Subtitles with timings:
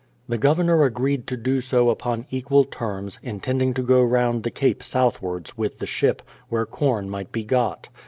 [0.27, 4.81] The Governor agreed to do so upon equal terms, intending to go round the cape
[4.81, 7.89] southwards, \ w:th the ship, where corn might be got.